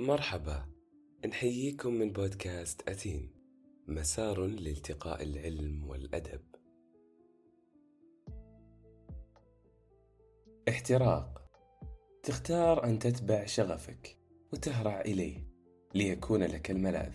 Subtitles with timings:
[0.00, 0.64] مرحبا.
[1.26, 3.30] نحييكم من بودكاست أتين.
[3.88, 6.40] مسار لالتقاء العلم والأدب.
[10.68, 11.42] احتراق.
[12.22, 14.18] تختار أن تتبع شغفك
[14.52, 15.46] وتهرع إليه
[15.94, 17.12] ليكون لك الملاذ.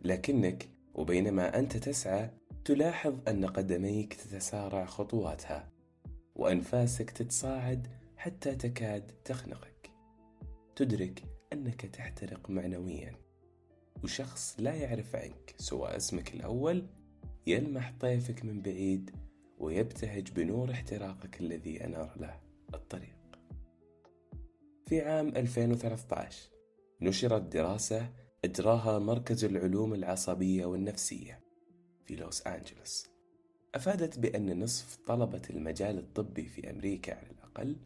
[0.00, 2.30] لكنك وبينما أنت تسعى
[2.64, 5.72] تلاحظ أن قدميك تتسارع خطواتها
[6.34, 7.86] وأنفاسك تتصاعد
[8.16, 9.90] حتى تكاد تخنقك.
[10.76, 13.14] تدرك أنك تحترق معنويا.
[14.04, 16.86] وشخص لا يعرف عنك سوى اسمك الأول
[17.46, 19.10] يلمح طيفك من بعيد
[19.58, 22.40] ويبتهج بنور احتراقك الذي أنار له
[22.74, 23.16] الطريق.
[24.86, 26.50] في عام 2013
[27.00, 28.12] نشرت دراسة
[28.44, 31.40] أجراها مركز العلوم العصبية والنفسية
[32.04, 33.06] في لوس أنجلوس.
[33.74, 37.76] أفادت بأن نصف طلبة المجال الطبي في أمريكا على الأقل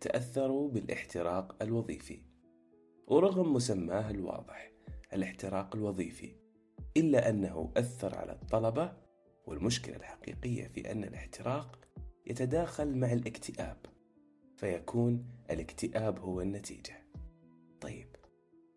[0.00, 2.31] تأثروا بالإحتراق الوظيفي.
[3.06, 4.72] ورغم مسماه الواضح
[5.12, 6.36] الاحتراق الوظيفي
[6.96, 8.92] إلا أنه أثر على الطلبة
[9.46, 11.78] والمشكلة الحقيقية في أن الاحتراق
[12.26, 13.76] يتداخل مع الاكتئاب
[14.56, 17.06] فيكون الاكتئاب هو النتيجة.
[17.80, 18.16] طيب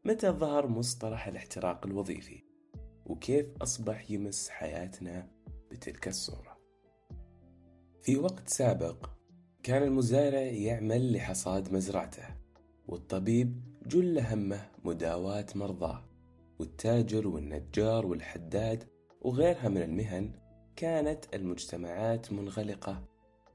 [0.06, 2.44] متى ظهر مصطلح الاحتراق الوظيفي؟
[3.06, 5.32] وكيف أصبح يمس حياتنا
[5.72, 6.58] بتلك الصورة؟
[8.02, 9.10] في وقت سابق
[9.64, 12.28] كان المزارع يعمل لحصاد مزرعته
[12.88, 16.04] والطبيب جل همه مداواة مرضاه
[16.60, 18.84] والتاجر والنجار والحداد
[19.22, 20.32] وغيرها من المهن
[20.76, 23.08] كانت المجتمعات منغلقة.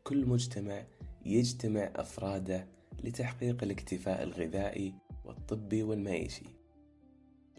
[0.05, 0.87] كل مجتمع
[1.25, 2.67] يجتمع أفراده
[3.05, 6.47] لتحقيق الاكتفاء الغذائي والطبي والمعيشي.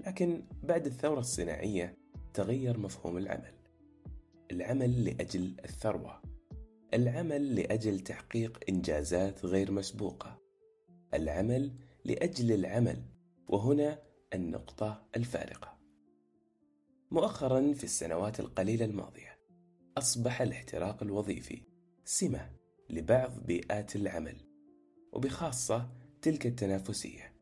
[0.07, 1.97] لكن بعد الثورة الصناعية
[2.33, 3.53] تغير مفهوم العمل.
[4.51, 6.21] العمل لأجل الثروة.
[6.93, 10.37] العمل لأجل تحقيق إنجازات غير مسبوقة.
[11.13, 11.71] العمل
[12.05, 13.03] لأجل العمل
[13.47, 15.77] وهنا النقطة الفارقة.
[17.11, 19.39] مؤخرا في السنوات القليلة الماضية
[19.97, 21.61] أصبح الاحتراق الوظيفي
[22.05, 22.49] سمة
[22.89, 24.35] لبعض بيئات العمل
[25.13, 25.89] وبخاصة
[26.21, 27.33] تلك التنافسية.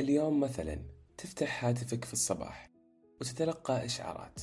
[0.00, 0.82] اليوم مثلا
[1.18, 2.70] تفتح هاتفك في الصباح
[3.20, 4.40] وتتلقى إشعارات.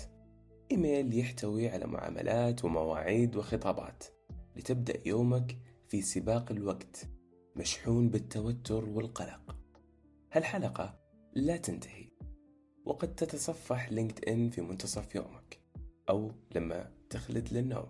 [0.71, 4.03] إيميل يحتوي على معاملات ومواعيد وخطابات.
[4.55, 7.16] لتبدأ يومك في سباق الوقت.
[7.57, 9.55] مشحون بالتوتر والقلق.
[10.31, 10.99] هالحلقة
[11.33, 12.09] لا تنتهي
[12.85, 15.59] وقد تتصفح لينكد إن في منتصف يومك
[16.09, 17.87] أو لما تخلد للنوم.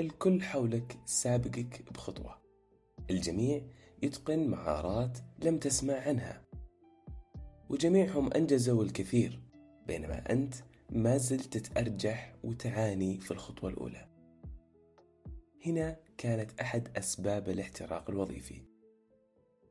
[0.00, 2.38] الكل حولك سابقك بخطوة.
[3.10, 3.62] الجميع
[4.02, 6.44] يتقن مهارات لم تسمع عنها.
[7.70, 9.40] وجميعهم أنجزوا الكثير
[9.86, 10.54] بينما أنت
[10.90, 14.09] ما زلت تتأرجح وتعاني في الخطوة الأولى.
[15.66, 18.62] هنا كانت أحد أسباب الاحتراق الوظيفي.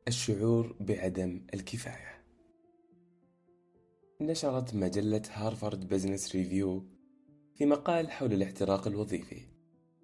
[0.08, 2.24] الشعور بعدم الكفاية.
[4.22, 6.84] نشرت مجلة هارفارد بزنس ريفيو
[7.56, 9.42] في مقال حول الاحتراق الوظيفي.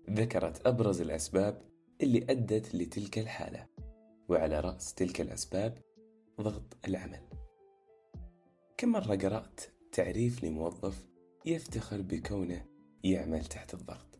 [0.09, 1.62] ذكرت أبرز الأسباب
[2.02, 3.67] اللي أدت لتلك الحالة
[4.29, 5.81] وعلى رأس تلك الأسباب
[6.41, 7.22] ضغط العمل.
[8.78, 11.07] كم مرة قرأت تعريف لموظف
[11.46, 12.66] يفتخر بكونه
[13.03, 14.19] يعمل تحت الضغط.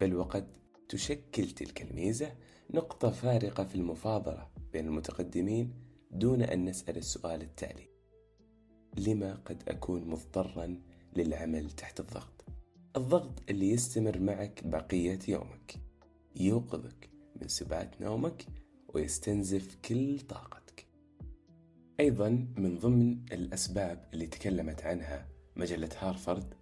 [0.00, 0.61] بل وقد
[0.92, 2.32] تشكل تلك الميزة
[2.70, 5.74] نقطة فارقة في المفاضلة بين المتقدمين
[6.10, 7.88] دون أن نسأل السؤال التالي.
[8.98, 10.80] لما قد أكون مضطرا
[11.16, 12.44] للعمل تحت الضغط؟
[12.96, 15.74] الضغط اللي يستمر معك بقية يومك.
[16.36, 17.10] يوقظك
[17.40, 18.46] من سبات نومك
[18.94, 20.86] ويستنزف كل طاقتك.
[22.00, 26.54] أيضا من ضمن الأسباب اللي تكلمت عنها مجلة هارفارد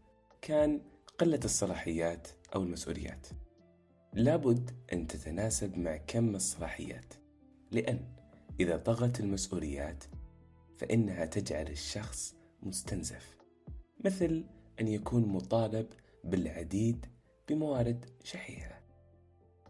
[0.43, 0.81] كان
[1.19, 3.27] قلة الصلاحيات أو المسؤوليات.
[4.13, 7.15] لابد أن تتناسب مع كم الصلاحيات
[7.73, 8.01] لأن
[8.61, 10.05] إذا طغت المسؤوليات
[10.79, 13.37] فإنها تجعل الشخص مستنزف.
[14.05, 14.45] مثل
[14.81, 15.87] أن يكون مطالب
[16.25, 17.07] بالعديد
[17.49, 18.81] بموارد شحيحة.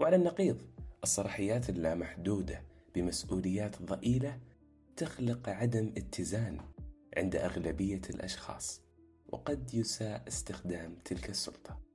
[0.00, 0.62] وعلى النقيض
[1.02, 2.62] الصلاحيات اللامحدودة
[2.94, 4.40] بمسؤوليات ضئيلة
[4.96, 6.58] تخلق عدم اتزان
[7.16, 8.82] عند أغلبية الأشخاص
[9.28, 11.89] وقد يساء استخدام تلك السلطة.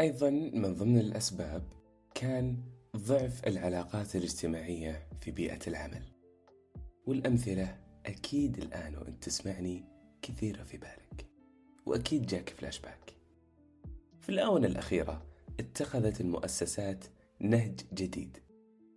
[0.00, 1.62] أيضا من ضمن الأسباب
[2.14, 2.56] كان
[2.96, 6.02] ضعف العلاقات الاجتماعية في بيئة العمل.
[7.06, 9.84] والأمثلة أكيد الآن وأنت تسمعني
[10.22, 11.26] كثيرة في بالك.
[11.86, 13.12] وأكيد جاك فلاش باك.
[14.20, 15.22] في الآونة الأخيرة
[15.60, 17.04] اتخذت المؤسسات
[17.40, 18.38] نهج جديد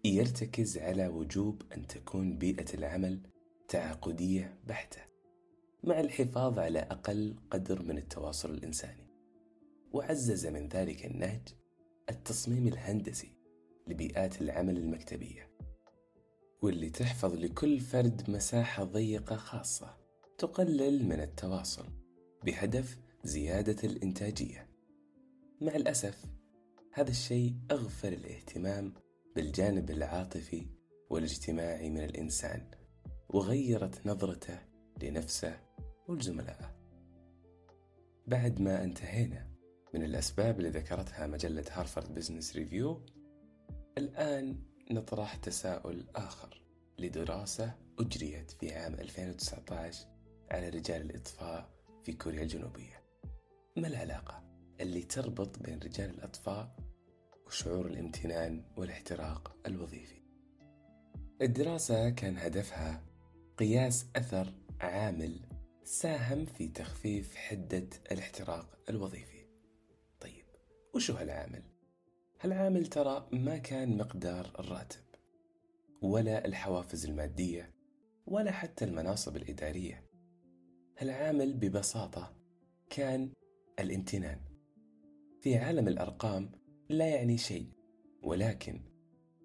[0.05, 3.19] يرتكز على وجوب أن تكون بيئة العمل
[3.67, 5.01] تعاقدية بحتة
[5.83, 9.10] مع الحفاظ على أقل قدر من التواصل الإنساني.
[9.93, 11.47] وعزز من ذلك النهج
[12.09, 13.37] التصميم الهندسي
[13.87, 15.51] لبيئات العمل المكتبية
[16.61, 19.97] واللي تحفظ لكل فرد مساحة ضيقة خاصة
[20.37, 21.85] تقلل من التواصل
[22.45, 24.67] بهدف زيادة الإنتاجية.
[25.61, 26.25] مع الأسف
[26.93, 28.93] هذا الشيء أغفل الاهتمام
[29.35, 30.65] بالجانب العاطفي
[31.09, 32.71] والاجتماعي من الإنسان
[33.29, 34.59] وغيرت نظرته
[35.01, 35.59] لنفسه
[36.07, 36.75] ولزملائه
[38.27, 39.50] بعد ما انتهينا
[39.93, 43.05] من الأسباب اللي ذكرتها مجلة هارفارد بزنس ريفيو
[43.97, 46.61] الآن نطرح تساؤل آخر
[46.99, 50.07] لدراسة أجريت في عام 2019
[50.51, 51.69] على رجال الإطفاء
[52.03, 53.03] في كوريا الجنوبية.
[53.77, 54.43] ما العلاقة
[54.79, 56.75] اللي تربط بين رجال الإطفاء
[57.47, 60.21] وشعور الامتنان والاحتراق الوظيفي؟
[61.41, 63.03] الدراسة كان هدفها
[63.57, 65.39] قياس أثر عامل
[65.83, 69.40] ساهم في تخفيف حدة الاحتراق الوظيفي.
[70.93, 71.63] وشو هالعامل؟
[72.41, 75.03] هالعامل ترى ما كان مقدار الراتب
[76.01, 77.71] ولا الحوافز المادية
[78.25, 80.03] ولا حتى المناصب الإدارية.
[80.97, 82.33] هالعامل ببساطة
[82.89, 83.31] كان
[83.79, 84.39] الامتنان.
[85.41, 86.51] في عالم الأرقام
[86.89, 87.69] لا يعني شيء
[88.23, 88.81] ولكن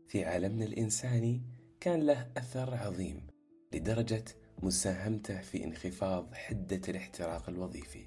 [0.08, 1.42] في عالمنا الإنساني
[1.80, 3.26] كان له أثر عظيم
[3.74, 4.24] لدرجة
[4.62, 8.06] مساهمته في انخفاض حدة الاحتراق الوظيفي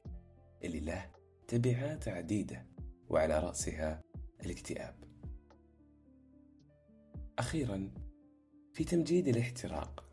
[0.63, 1.11] اللي له
[1.47, 2.78] تبعات عديدة.
[3.09, 4.01] وعلى رأسها
[4.45, 4.95] الاكتئاب.
[7.39, 7.91] أخيرا
[8.73, 10.03] في تمجيد الاحتراق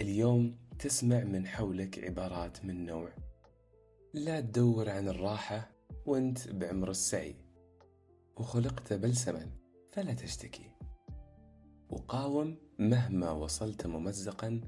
[0.00, 3.12] اليوم تسمع من حولك عبارات من نوع
[4.14, 5.72] لا تدور عن الراحة
[6.06, 7.36] وأنت بعمر السعي
[8.36, 9.50] وخلقت بلسما
[9.92, 10.70] فلا تشتكي
[11.90, 14.60] وقاوم مهما وصلت ممزقا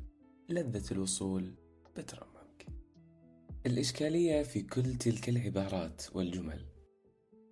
[0.49, 1.55] لذة الوصول
[1.97, 2.67] بترممك
[3.67, 6.72] الإشكالية في كل تلك العبارات والجمل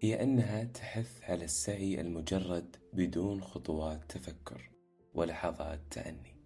[0.03, 4.71] هي أنها تحث على السعي المجرد بدون خطوات تفكر
[5.15, 6.37] ولحظات تأني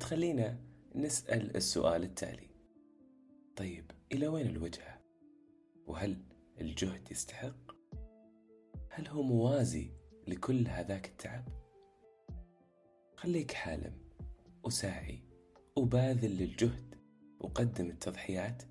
[0.00, 0.60] تخلينا
[0.94, 2.48] نسأل السؤال التالي
[3.56, 5.00] طيب إلى وين الوجهة؟
[5.86, 6.16] وهل
[6.60, 7.72] الجهد يستحق؟
[8.90, 9.90] هل هو موازي
[10.28, 11.44] لكل هذاك التعب؟
[13.16, 13.98] خليك حالم
[14.64, 15.22] وساعي
[15.76, 16.94] وباذل للجهد
[17.40, 18.62] وقدم التضحيات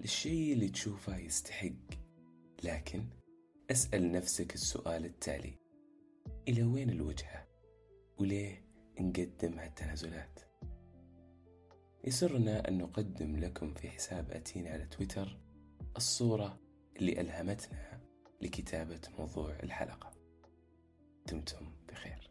[0.00, 1.72] للشيء اللي تشوفه يستحق
[2.64, 3.04] لكن
[3.74, 5.58] أسأل نفسك السؤال التالي
[6.48, 7.48] إلى وين الوجهة؟
[8.18, 8.64] وليه
[9.00, 10.40] نقدم هالتنازلات؟
[12.04, 15.38] يسرنا أن نقدم لكم في حساب أتين على تويتر
[15.96, 16.60] الصورة
[16.96, 18.00] اللي ألهمتنا
[18.40, 20.10] لكتابة موضوع الحلقة
[21.26, 22.30] دمتم بخير